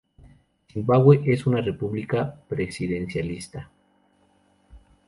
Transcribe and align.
Zimbabue 0.71 1.21
es 1.27 1.45
una 1.45 1.61
República 1.61 2.33
presidencialista. 2.49 3.69